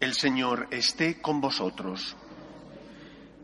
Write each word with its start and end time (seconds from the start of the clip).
El 0.00 0.14
Señor 0.14 0.68
esté 0.70 1.20
con 1.20 1.40
vosotros. 1.40 2.16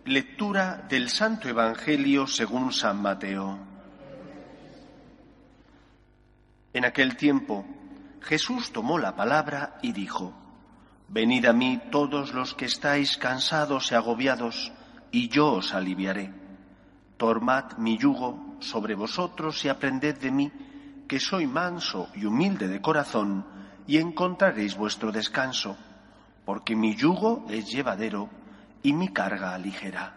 Lectura 0.04 0.86
del 0.88 1.08
Santo 1.10 1.48
Evangelio 1.48 2.28
según 2.28 2.72
San 2.72 3.02
Mateo. 3.02 3.58
En 6.72 6.84
aquel 6.84 7.16
tiempo 7.16 7.64
Jesús 8.20 8.70
tomó 8.70 8.98
la 9.00 9.16
palabra 9.16 9.78
y 9.82 9.90
dijo, 9.90 10.32
Venid 11.08 11.46
a 11.46 11.52
mí 11.52 11.80
todos 11.90 12.32
los 12.32 12.55
que 12.55 12.66
estáis 12.66 13.16
cansados 13.16 13.91
y 13.91 13.96
agobiados, 13.96 14.70
y 15.10 15.27
yo 15.27 15.55
os 15.55 15.74
aliviaré. 15.74 16.32
Tomad 17.16 17.78
mi 17.78 17.98
yugo 17.98 18.58
sobre 18.60 18.94
vosotros 18.94 19.64
y 19.64 19.68
aprended 19.70 20.20
de 20.20 20.30
mí, 20.30 20.52
que 21.08 21.18
soy 21.18 21.48
manso 21.48 22.10
y 22.14 22.27
humilde 22.27 22.68
de 22.68 22.80
corazón, 22.80 23.44
y 23.88 23.98
encontraréis 23.98 24.77
vuestro 24.77 25.10
descanso 25.10 25.77
porque 26.44 26.76
mi 26.76 26.94
yugo 26.94 27.46
es 27.48 27.66
llevadero 27.66 28.28
y 28.82 28.92
mi 28.92 29.08
carga 29.08 29.56
ligera. 29.58 30.14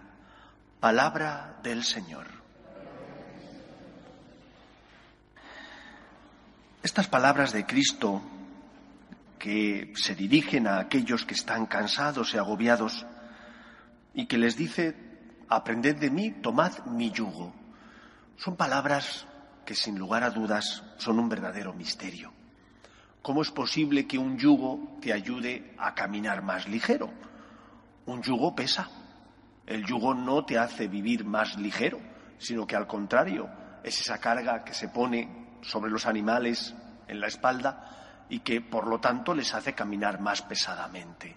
Palabra 0.80 1.60
del 1.64 1.84
Señor. 1.84 2.28
Estas 6.84 7.08
palabras 7.08 7.52
de 7.52 7.66
Cristo 7.66 8.22
que 9.40 9.94
se 9.96 10.16
dirigen 10.16 10.68
a 10.68 10.80
aquellos 10.80 11.26
que 11.26 11.34
están 11.34 11.66
cansados 11.66 12.34
y 12.34 12.38
agobiados 12.38 13.06
y 14.14 14.26
que 14.26 14.38
les 14.38 14.58
dice, 14.58 14.96
aprended 15.50 15.98
de 15.98 16.10
mí, 16.10 16.32
tomad 16.32 16.86
mi 16.86 17.12
yugo, 17.12 17.54
son 18.38 18.56
palabras 18.56 19.26
que 19.66 19.76
sin 19.76 19.98
lugar 19.98 20.24
a 20.24 20.30
dudas 20.30 20.84
son 20.98 21.20
un 21.20 21.30
verdadero 21.30 21.74
misterio. 21.74 22.37
¿Cómo 23.28 23.42
es 23.42 23.52
posible 23.52 24.08
que 24.08 24.18
un 24.18 24.38
yugo 24.38 25.00
te 25.02 25.12
ayude 25.12 25.76
a 25.78 25.94
caminar 25.94 26.42
más 26.44 26.66
ligero? 26.66 27.12
Un 28.06 28.22
yugo 28.22 28.56
pesa. 28.56 28.88
El 29.66 29.86
yugo 29.86 30.14
no 30.14 30.46
te 30.46 30.58
hace 30.58 30.88
vivir 30.88 31.26
más 31.26 31.58
ligero, 31.58 32.00
sino 32.38 32.66
que 32.66 32.78
al 32.78 32.88
contrario, 32.88 33.50
es 33.84 34.00
esa 34.00 34.18
carga 34.20 34.64
que 34.64 34.74
se 34.74 34.88
pone 34.88 35.58
sobre 35.62 35.92
los 35.92 36.06
animales 36.06 36.74
en 37.10 37.20
la 37.20 37.28
espalda 37.28 38.24
y 38.30 38.40
que 38.40 38.62
por 38.62 38.88
lo 38.88 39.02
tanto 39.02 39.36
les 39.36 39.54
hace 39.54 39.74
caminar 39.74 40.22
más 40.22 40.42
pesadamente. 40.44 41.36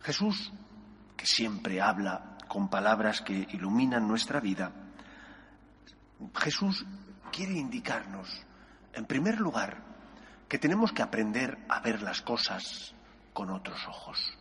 Jesús, 0.00 0.52
que 1.16 1.26
siempre 1.26 1.80
habla 1.80 2.38
con 2.48 2.68
palabras 2.68 3.20
que 3.20 3.46
iluminan 3.52 4.08
nuestra 4.08 4.40
vida, 4.40 4.72
Jesús 6.34 6.84
quiere 7.30 7.52
indicarnos, 7.52 8.44
en 8.94 9.04
primer 9.04 9.38
lugar, 9.38 9.86
que 10.48 10.58
tenemos 10.58 10.92
que 10.92 11.02
aprender 11.02 11.58
a 11.68 11.80
ver 11.80 12.02
las 12.02 12.22
cosas 12.22 12.94
con 13.32 13.50
otros 13.50 13.86
ojos. 13.86 14.36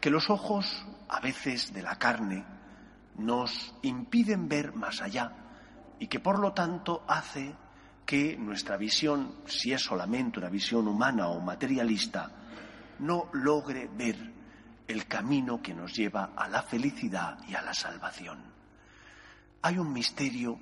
Que 0.00 0.10
los 0.10 0.30
ojos, 0.30 0.86
a 1.08 1.20
veces 1.20 1.72
de 1.72 1.82
la 1.82 1.98
carne, 1.98 2.44
nos 3.18 3.74
impiden 3.82 4.48
ver 4.48 4.74
más 4.74 5.02
allá 5.02 5.32
y 5.98 6.06
que 6.06 6.20
por 6.20 6.38
lo 6.38 6.52
tanto 6.52 7.04
hace 7.08 7.54
que 8.04 8.36
nuestra 8.36 8.76
visión, 8.76 9.34
si 9.46 9.72
es 9.72 9.82
solamente 9.82 10.38
una 10.38 10.48
visión 10.48 10.86
humana 10.86 11.28
o 11.28 11.40
materialista, 11.40 12.30
no 13.00 13.28
logre 13.32 13.88
ver 13.92 14.32
el 14.86 15.06
camino 15.06 15.60
que 15.60 15.74
nos 15.74 15.92
lleva 15.92 16.30
a 16.36 16.48
la 16.48 16.62
felicidad 16.62 17.38
y 17.48 17.54
a 17.54 17.62
la 17.62 17.74
salvación. 17.74 18.38
Hay 19.62 19.78
un 19.78 19.92
misterio 19.92 20.60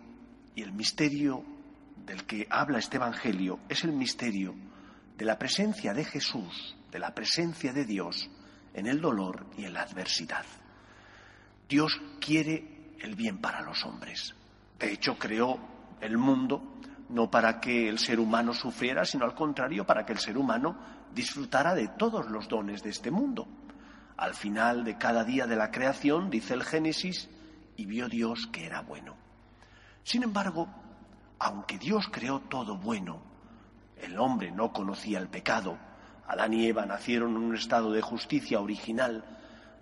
y 0.54 0.62
el 0.62 0.72
misterio 0.72 1.53
del 2.04 2.24
que 2.24 2.46
habla 2.50 2.78
este 2.78 2.96
Evangelio 2.96 3.60
es 3.68 3.84
el 3.84 3.92
misterio 3.92 4.54
de 5.16 5.24
la 5.24 5.38
presencia 5.38 5.94
de 5.94 6.04
Jesús, 6.04 6.76
de 6.90 6.98
la 6.98 7.14
presencia 7.14 7.72
de 7.72 7.84
Dios 7.84 8.30
en 8.74 8.86
el 8.86 9.00
dolor 9.00 9.46
y 9.56 9.64
en 9.64 9.74
la 9.74 9.82
adversidad. 9.82 10.44
Dios 11.68 12.00
quiere 12.20 12.96
el 13.00 13.14
bien 13.14 13.38
para 13.38 13.62
los 13.62 13.84
hombres. 13.84 14.34
De 14.78 14.92
hecho, 14.92 15.18
creó 15.18 15.58
el 16.00 16.18
mundo 16.18 16.74
no 17.08 17.30
para 17.30 17.60
que 17.60 17.88
el 17.88 17.98
ser 17.98 18.18
humano 18.18 18.52
sufriera, 18.52 19.04
sino 19.04 19.24
al 19.24 19.34
contrario, 19.34 19.84
para 19.86 20.04
que 20.04 20.12
el 20.12 20.18
ser 20.18 20.36
humano 20.36 20.76
disfrutara 21.14 21.74
de 21.74 21.88
todos 21.88 22.30
los 22.30 22.48
dones 22.48 22.82
de 22.82 22.90
este 22.90 23.10
mundo. 23.10 23.46
Al 24.16 24.34
final 24.34 24.84
de 24.84 24.96
cada 24.96 25.24
día 25.24 25.46
de 25.46 25.56
la 25.56 25.70
creación, 25.70 26.30
dice 26.30 26.54
el 26.54 26.64
Génesis, 26.64 27.28
y 27.76 27.86
vio 27.86 28.08
Dios 28.08 28.48
que 28.52 28.66
era 28.66 28.80
bueno. 28.80 29.16
Sin 30.02 30.22
embargo, 30.22 30.68
aunque 31.38 31.78
Dios 31.78 32.08
creó 32.10 32.40
todo 32.40 32.76
bueno, 32.76 33.22
el 34.00 34.18
hombre 34.18 34.50
no 34.50 34.72
conocía 34.72 35.18
el 35.18 35.28
pecado. 35.28 35.78
Adán 36.26 36.54
y 36.54 36.66
Eva 36.66 36.86
nacieron 36.86 37.36
en 37.36 37.42
un 37.42 37.54
estado 37.54 37.92
de 37.92 38.02
justicia 38.02 38.60
original 38.60 39.24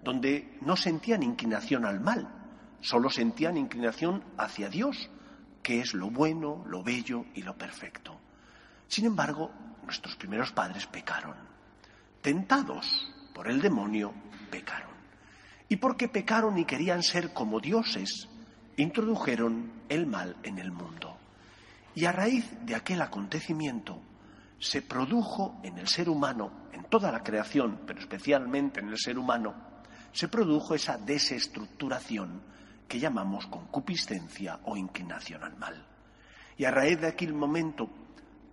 donde 0.02 0.58
no 0.60 0.76
sentían 0.76 1.22
inclinación 1.22 1.84
al 1.84 2.00
mal, 2.00 2.28
solo 2.80 3.08
sentían 3.10 3.56
inclinación 3.56 4.24
hacia 4.36 4.68
Dios, 4.68 5.08
que 5.62 5.80
es 5.80 5.94
lo 5.94 6.10
bueno, 6.10 6.64
lo 6.66 6.82
bello 6.82 7.24
y 7.34 7.42
lo 7.42 7.56
perfecto. 7.56 8.18
Sin 8.88 9.06
embargo, 9.06 9.50
nuestros 9.84 10.16
primeros 10.16 10.52
padres 10.52 10.86
pecaron. 10.86 11.36
Tentados 12.20 13.12
por 13.32 13.48
el 13.48 13.60
demonio, 13.60 14.12
pecaron. 14.50 14.91
Y 15.68 15.76
porque 15.76 16.08
pecaron 16.08 16.58
y 16.58 16.64
querían 16.64 17.02
ser 17.02 17.32
como 17.32 17.60
dioses, 17.60 18.28
introdujeron 18.76 19.72
el 19.88 20.06
mal 20.06 20.36
en 20.42 20.58
el 20.58 20.72
mundo. 20.72 21.11
Y 21.94 22.04
a 22.06 22.12
raíz 22.12 22.50
de 22.64 22.75
aquel 22.75 23.03
acontecimiento 23.03 24.00
se 24.58 24.82
produjo 24.82 25.60
en 25.62 25.78
el 25.78 25.88
ser 25.88 26.08
humano, 26.08 26.69
en 26.72 26.84
toda 26.84 27.10
la 27.10 27.22
creación, 27.22 27.80
pero 27.86 28.00
especialmente 28.00 28.80
en 28.80 28.88
el 28.88 28.98
ser 28.98 29.19
humano, 29.19 29.54
se 30.12 30.28
produjo 30.28 30.75
esa 30.75 30.97
desestructuración 30.98 32.42
que 32.88 32.98
llamamos 32.98 33.47
concupiscencia 33.47 34.60
o 34.64 34.76
inclinación 34.76 35.42
al 35.42 35.56
mal. 35.56 35.86
Y 36.56 36.64
a 36.64 36.70
raíz 36.70 37.00
de 37.00 37.08
aquel 37.08 37.34
momento, 37.34 37.88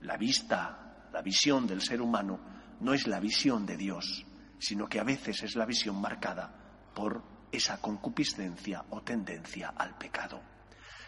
la 0.01 0.17
vista, 0.17 1.07
la 1.11 1.21
visión 1.21 1.67
del 1.67 1.81
ser 1.81 2.01
humano 2.01 2.39
no 2.79 2.93
es 2.93 3.07
la 3.07 3.19
visión 3.19 3.65
de 3.65 3.77
Dios, 3.77 4.25
sino 4.57 4.87
que 4.87 4.99
a 4.99 5.03
veces 5.03 5.43
es 5.43 5.55
la 5.55 5.65
visión 5.65 5.99
marcada 5.99 6.53
por 6.93 7.21
esa 7.51 7.79
concupiscencia 7.81 8.85
o 8.89 9.01
tendencia 9.01 9.73
al 9.75 9.97
pecado. 9.97 10.41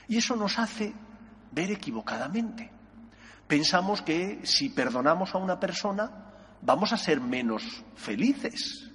Y 0.08 0.18
eso 0.18 0.36
nos 0.36 0.59
hace 0.59 0.94
ver 1.51 1.72
equivocadamente. 1.72 2.72
Pensamos 3.47 4.01
que 4.01 4.41
si 4.44 4.69
perdonamos 4.69 5.35
a 5.35 5.38
una 5.38 5.59
persona 5.59 6.31
vamos 6.62 6.94
a 6.94 6.97
ser 6.97 7.19
menos 7.19 7.84
felices. 7.95 8.91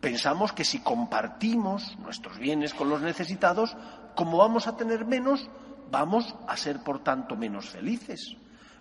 Pensamos 0.00 0.52
que 0.52 0.64
si 0.64 0.80
compartimos 0.80 1.98
nuestros 1.98 2.38
bienes 2.38 2.74
con 2.74 2.88
los 2.88 3.00
necesitados, 3.00 3.76
como 4.14 4.36
vamos 4.38 4.66
a 4.66 4.76
tener 4.76 5.06
menos, 5.06 5.48
vamos 5.90 6.34
a 6.46 6.56
ser 6.56 6.82
por 6.82 7.02
tanto 7.02 7.36
menos 7.36 7.68
felices. 7.68 8.36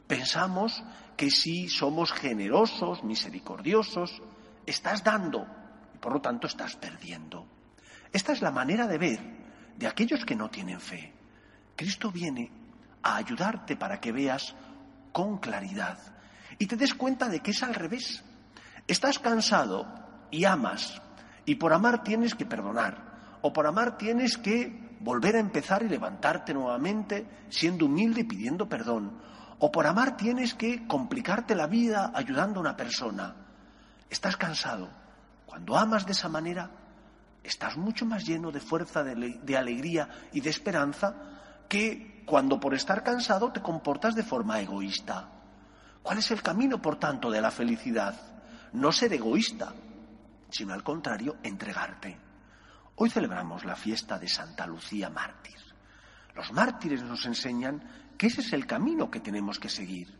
Pensamos 0.07 0.83
que 1.17 1.31
si 1.31 1.69
somos 1.69 2.11
generosos, 2.11 3.03
misericordiosos, 3.03 4.21
estás 4.65 5.03
dando 5.03 5.47
y 5.93 5.97
por 5.97 6.13
lo 6.13 6.21
tanto 6.21 6.47
estás 6.47 6.75
perdiendo. 6.75 7.47
Esta 8.11 8.33
es 8.33 8.41
la 8.41 8.51
manera 8.51 8.87
de 8.87 8.97
ver 8.97 9.19
de 9.78 9.87
aquellos 9.87 10.25
que 10.25 10.35
no 10.35 10.49
tienen 10.49 10.79
fe. 10.79 11.13
Cristo 11.75 12.11
viene 12.11 12.51
a 13.05 13.17
ayudarte 13.17 13.78
para 13.78 14.02
que 14.02 14.11
veas 14.11 14.55
con 15.13 15.37
claridad 15.37 15.99
y 16.57 16.66
te 16.66 16.75
des 16.75 16.96
cuenta 16.96 17.29
de 17.29 17.40
que 17.40 17.52
es 17.52 17.61
al 17.61 17.75
revés. 17.75 18.23
Estás 18.87 19.19
cansado 19.19 19.85
y 20.31 20.46
amas 20.46 21.02
y 21.46 21.55
por 21.55 21.72
amar 21.72 22.03
tienes 22.03 22.34
que 22.34 22.47
perdonar 22.47 23.37
o 23.41 23.53
por 23.53 23.67
amar 23.67 23.97
tienes 23.97 24.40
que 24.40 24.97
volver 25.02 25.35
a 25.35 25.40
empezar 25.40 25.84
y 25.84 25.87
levantarte 25.90 26.53
nuevamente 26.53 27.28
siendo 27.49 27.85
humilde 27.85 28.22
y 28.22 28.23
pidiendo 28.23 28.67
perdón 28.67 29.19
o 29.59 29.72
por 29.72 29.85
amar 29.85 30.17
tienes 30.17 30.55
que 30.55 30.87
complicarte 30.87 31.53
la 31.53 31.67
vida 31.67 32.11
ayudando 32.13 32.59
a 32.59 32.61
una 32.61 32.75
persona. 32.75 33.35
Estás 34.09 34.35
cansado. 34.35 34.90
Cuando 35.46 35.78
amas 35.78 36.07
de 36.07 36.13
esa 36.13 36.28
manera, 36.28 36.72
estás 37.43 37.78
mucho 37.78 38.05
más 38.05 38.25
lleno 38.25 38.52
de 38.52 38.59
fuerza, 38.59 39.03
de, 39.03 39.40
de 39.43 39.57
alegría 39.57 40.09
y 40.34 40.41
de 40.41 40.49
esperanza 40.49 41.34
que 41.67 42.23
cuando 42.26 42.59
por 42.59 42.73
estar 42.73 43.03
cansado 43.03 43.52
te 43.52 43.62
comportas 43.62 44.16
de 44.16 44.23
forma 44.23 44.59
egoísta. 44.59 45.29
¿Cuál 46.02 46.20
es 46.20 46.32
el 46.32 46.41
camino, 46.41 46.82
por 46.82 46.97
tanto, 46.97 47.32
de 47.32 47.41
la 47.41 47.52
felicidad? 47.52 48.16
no 48.76 48.91
ser 48.91 49.14
egoísta, 49.14 49.73
sino 50.50 50.73
al 50.73 50.84
contrario, 50.84 51.38
entregarte. 51.44 52.17
Hoy 52.96 53.09
celebramos 53.09 53.66
la 53.66 53.76
fiesta 53.76 54.20
de 54.20 54.28
Santa 54.28 54.67
Lucía 54.67 55.09
Mártir. 55.09 55.56
Los 56.35 56.52
mártires 56.52 57.02
nos 57.03 57.26
enseñan 57.26 57.82
que 58.17 58.28
ese 58.28 58.41
es 58.41 58.53
el 58.53 58.66
camino 58.66 59.09
que 59.09 59.22
tenemos 59.22 59.59
que 59.59 59.70
seguir. 59.70 60.17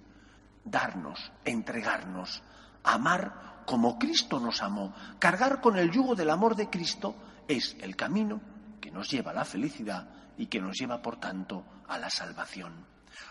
Darnos, 0.64 1.32
entregarnos, 1.44 2.42
amar 2.84 3.64
como 3.66 4.00
Cristo 4.00 4.40
nos 4.40 4.62
amó. 4.62 4.94
Cargar 5.20 5.62
con 5.62 5.78
el 5.78 5.92
yugo 5.92 6.16
del 6.16 6.30
amor 6.30 6.56
de 6.56 6.70
Cristo 6.70 7.16
es 7.48 7.76
el 7.82 7.96
camino 7.96 8.42
que 8.80 8.92
nos 8.92 9.10
lleva 9.10 9.32
a 9.32 9.36
la 9.36 9.46
felicidad 9.46 10.08
y 10.38 10.48
que 10.48 10.60
nos 10.60 10.78
lleva, 10.78 11.02
por 11.02 11.18
tanto, 11.18 11.66
a 11.88 11.98
la 11.98 12.10
salvación. 12.10 12.74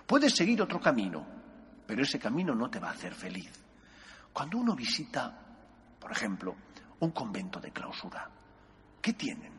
Puedes 0.06 0.34
seguir 0.34 0.60
otro 0.62 0.80
camino, 0.80 1.26
pero 1.86 2.02
ese 2.02 2.18
camino 2.18 2.54
no 2.54 2.70
te 2.70 2.78
va 2.78 2.88
a 2.88 2.92
hacer 2.92 3.14
feliz. 3.14 3.50
Cuando 4.32 4.58
uno 4.58 4.74
visita, 4.74 5.32
por 5.98 6.10
ejemplo, 6.10 6.56
un 7.00 7.10
convento 7.10 7.60
de 7.60 7.70
clausura, 7.70 8.28
¿qué 9.00 9.12
tienen 9.12 9.52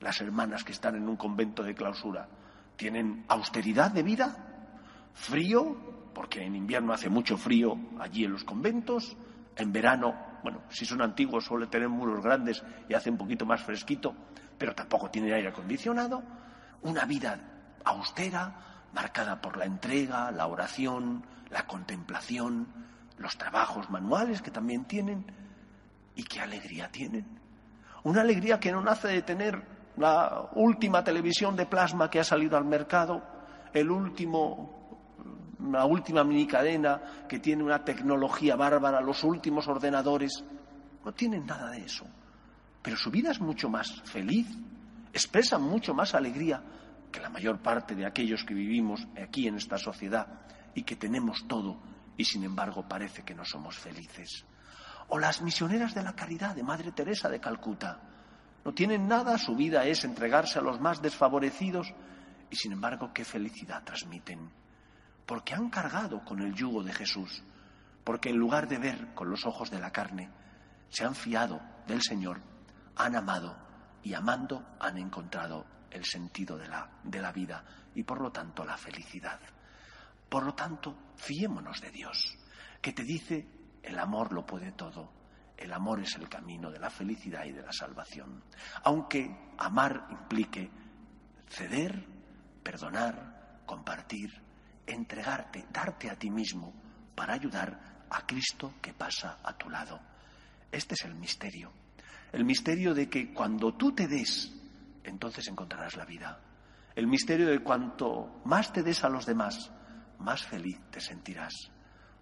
las 0.00 0.20
hermanas 0.20 0.64
que 0.64 0.72
están 0.72 0.96
en 0.96 1.08
un 1.08 1.16
convento 1.16 1.62
de 1.62 1.74
clausura? 1.74 2.28
¿Tienen 2.76 3.24
austeridad 3.28 3.90
de 3.90 4.02
vida? 4.02 4.36
¿Frío? 5.14 6.10
Porque 6.14 6.42
en 6.42 6.56
invierno 6.56 6.92
hace 6.92 7.08
mucho 7.08 7.36
frío 7.36 7.76
allí 8.00 8.24
en 8.24 8.32
los 8.32 8.44
conventos. 8.44 9.16
En 9.56 9.72
verano, 9.72 10.14
bueno, 10.42 10.62
si 10.68 10.84
son 10.84 11.02
antiguos 11.02 11.44
suele 11.44 11.66
tener 11.66 11.88
muros 11.88 12.22
grandes 12.22 12.62
y 12.88 12.94
hace 12.94 13.10
un 13.10 13.18
poquito 13.18 13.44
más 13.44 13.62
fresquito, 13.62 14.14
pero 14.56 14.74
tampoco 14.74 15.10
tiene 15.10 15.32
aire 15.32 15.48
acondicionado. 15.48 16.22
Una 16.82 17.04
vida 17.04 17.38
austera, 17.84 18.88
marcada 18.92 19.40
por 19.40 19.56
la 19.56 19.64
entrega, 19.64 20.30
la 20.30 20.46
oración, 20.46 21.24
la 21.50 21.66
contemplación, 21.66 22.68
los 23.18 23.36
trabajos 23.36 23.90
manuales 23.90 24.42
que 24.42 24.50
también 24.50 24.84
tienen. 24.84 25.24
¿Y 26.14 26.24
qué 26.24 26.40
alegría 26.40 26.88
tienen? 26.90 27.26
Una 28.04 28.22
alegría 28.22 28.58
que 28.60 28.72
no 28.72 28.80
nace 28.80 29.08
de 29.08 29.22
tener 29.22 29.62
la 29.96 30.48
última 30.54 31.02
televisión 31.02 31.56
de 31.56 31.66
plasma 31.66 32.08
que 32.08 32.20
ha 32.20 32.24
salido 32.24 32.56
al 32.56 32.64
mercado, 32.64 33.22
el 33.72 33.90
último, 33.90 34.98
la 35.70 35.84
última 35.84 36.24
minicadena 36.24 37.26
que 37.28 37.40
tiene 37.40 37.64
una 37.64 37.84
tecnología 37.84 38.56
bárbara, 38.56 39.00
los 39.00 39.24
últimos 39.24 39.66
ordenadores. 39.68 40.44
No 41.04 41.12
tienen 41.12 41.46
nada 41.46 41.70
de 41.70 41.84
eso. 41.84 42.06
Pero 42.82 42.96
su 42.96 43.10
vida 43.10 43.32
es 43.32 43.40
mucho 43.40 43.68
más 43.68 44.02
feliz, 44.04 44.46
expresan 45.12 45.62
mucho 45.62 45.94
más 45.94 46.14
alegría 46.14 46.62
que 47.10 47.20
la 47.20 47.30
mayor 47.30 47.60
parte 47.60 47.94
de 47.94 48.06
aquellos 48.06 48.44
que 48.44 48.54
vivimos 48.54 49.06
aquí 49.20 49.46
en 49.46 49.56
esta 49.56 49.78
sociedad 49.78 50.40
y 50.74 50.82
que 50.82 50.96
tenemos 50.96 51.46
todo 51.48 51.80
y 52.16 52.24
sin 52.24 52.44
embargo 52.44 52.86
parece 52.86 53.22
que 53.22 53.34
no 53.34 53.44
somos 53.44 53.78
felices. 53.78 54.44
O 55.08 55.18
las 55.18 55.40
misioneras 55.40 55.94
de 55.94 56.02
la 56.02 56.14
caridad 56.14 56.54
de 56.54 56.62
Madre 56.62 56.92
Teresa 56.92 57.28
de 57.28 57.40
Calcuta. 57.40 58.00
No 58.64 58.74
tienen 58.74 59.08
nada, 59.08 59.38
su 59.38 59.54
vida 59.54 59.84
es 59.84 60.04
entregarse 60.04 60.58
a 60.58 60.62
los 60.62 60.80
más 60.80 61.00
desfavorecidos 61.00 61.94
y 62.50 62.56
sin 62.56 62.72
embargo 62.72 63.12
qué 63.14 63.24
felicidad 63.24 63.84
transmiten. 63.84 64.50
Porque 65.24 65.54
han 65.54 65.70
cargado 65.70 66.24
con 66.24 66.40
el 66.40 66.54
yugo 66.54 66.82
de 66.82 66.92
Jesús, 66.92 67.42
porque 68.04 68.30
en 68.30 68.36
lugar 68.36 68.68
de 68.68 68.78
ver 68.78 69.14
con 69.14 69.30
los 69.30 69.46
ojos 69.46 69.70
de 69.70 69.78
la 69.78 69.90
carne, 69.90 70.30
se 70.88 71.04
han 71.04 71.14
fiado 71.14 71.60
del 71.86 72.02
Señor, 72.02 72.40
han 72.96 73.14
amado 73.14 73.67
y 74.02 74.14
amando 74.14 74.76
han 74.80 74.98
encontrado 74.98 75.66
el 75.90 76.04
sentido 76.04 76.56
de 76.56 76.68
la, 76.68 76.90
de 77.02 77.20
la 77.20 77.32
vida 77.32 77.64
y 77.94 78.02
por 78.02 78.20
lo 78.20 78.30
tanto 78.30 78.64
la 78.64 78.76
felicidad. 78.76 79.40
Por 80.28 80.44
lo 80.44 80.54
tanto, 80.54 81.12
fiémonos 81.16 81.80
de 81.80 81.90
Dios, 81.90 82.36
que 82.80 82.92
te 82.92 83.02
dice, 83.02 83.46
el 83.82 83.98
amor 83.98 84.32
lo 84.32 84.44
puede 84.44 84.72
todo, 84.72 85.12
el 85.56 85.72
amor 85.72 86.00
es 86.00 86.14
el 86.16 86.28
camino 86.28 86.70
de 86.70 86.78
la 86.78 86.90
felicidad 86.90 87.44
y 87.44 87.52
de 87.52 87.62
la 87.62 87.72
salvación. 87.72 88.44
Aunque 88.84 89.54
amar 89.58 90.06
implique 90.10 90.70
ceder, 91.48 92.06
perdonar, 92.62 93.62
compartir, 93.64 94.30
entregarte, 94.86 95.66
darte 95.72 96.10
a 96.10 96.16
ti 96.16 96.30
mismo 96.30 96.72
para 97.14 97.34
ayudar 97.34 98.06
a 98.10 98.26
Cristo 98.26 98.74
que 98.80 98.94
pasa 98.94 99.38
a 99.42 99.56
tu 99.56 99.68
lado. 99.68 100.00
Este 100.70 100.94
es 100.94 101.04
el 101.04 101.14
misterio. 101.14 101.72
El 102.32 102.44
misterio 102.44 102.94
de 102.94 103.08
que 103.08 103.32
cuando 103.32 103.74
tú 103.74 103.92
te 103.92 104.06
des 104.06 104.58
entonces 105.08 105.48
encontrarás 105.48 105.96
la 105.96 106.04
vida. 106.04 106.40
El 106.94 107.06
misterio 107.06 107.48
de 107.48 107.60
cuanto 107.60 108.40
más 108.44 108.72
te 108.72 108.82
des 108.82 109.02
a 109.04 109.08
los 109.08 109.26
demás, 109.26 109.70
más 110.18 110.44
feliz 110.44 110.80
te 110.90 111.00
sentirás. 111.00 111.70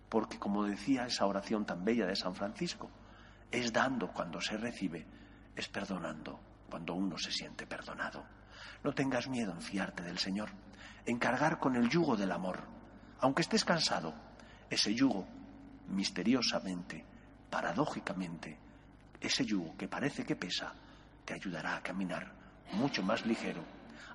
Porque, 0.08 0.38
como 0.38 0.64
decía 0.64 1.06
esa 1.06 1.26
oración 1.26 1.66
tan 1.66 1.84
bella 1.84 2.06
de 2.06 2.16
San 2.16 2.34
Francisco, 2.34 2.90
es 3.50 3.72
dando 3.72 4.12
cuando 4.12 4.40
se 4.40 4.56
recibe, 4.56 5.06
es 5.54 5.68
perdonando 5.68 6.40
cuando 6.70 6.94
uno 6.94 7.18
se 7.18 7.32
siente 7.32 7.66
perdonado. 7.66 8.24
No 8.84 8.92
tengas 8.92 9.28
miedo 9.28 9.52
en 9.52 9.60
fiarte 9.60 10.02
del 10.02 10.18
Señor, 10.18 10.50
en 11.04 11.18
cargar 11.18 11.58
con 11.58 11.76
el 11.76 11.88
yugo 11.88 12.16
del 12.16 12.32
amor. 12.32 12.60
Aunque 13.20 13.42
estés 13.42 13.64
cansado, 13.64 14.14
ese 14.68 14.94
yugo, 14.94 15.26
misteriosamente, 15.88 17.04
paradójicamente, 17.50 18.58
ese 19.20 19.44
yugo 19.44 19.76
que 19.76 19.88
parece 19.88 20.24
que 20.24 20.36
pesa, 20.36 20.72
te 21.24 21.34
ayudará 21.34 21.76
a 21.76 21.82
caminar 21.82 22.32
mucho 22.72 23.02
más 23.02 23.24
ligero, 23.26 23.64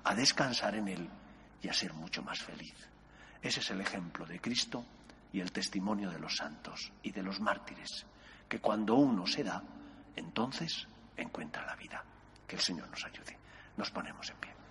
a 0.04 0.14
descansar 0.14 0.74
en 0.74 0.88
Él 0.88 1.08
y 1.60 1.68
a 1.68 1.72
ser 1.72 1.92
mucho 1.94 2.22
más 2.22 2.40
feliz. 2.42 2.74
Ese 3.40 3.60
es 3.60 3.70
el 3.70 3.80
ejemplo 3.80 4.24
de 4.26 4.40
Cristo 4.40 4.84
y 5.32 5.40
el 5.40 5.52
testimonio 5.52 6.10
de 6.10 6.18
los 6.18 6.36
santos 6.36 6.92
y 7.02 7.10
de 7.10 7.22
los 7.22 7.40
mártires, 7.40 8.06
que 8.48 8.60
cuando 8.60 8.94
uno 8.94 9.26
se 9.26 9.42
da, 9.42 9.62
entonces 10.14 10.86
encuentra 11.16 11.66
la 11.66 11.76
vida. 11.76 12.04
Que 12.46 12.56
el 12.56 12.62
Señor 12.62 12.90
nos 12.90 13.04
ayude. 13.04 13.38
Nos 13.76 13.90
ponemos 13.90 14.28
en 14.28 14.36
pie. 14.36 14.61